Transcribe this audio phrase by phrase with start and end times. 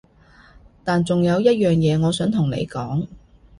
[0.83, 3.07] 但仲有一樣嘢我想同你講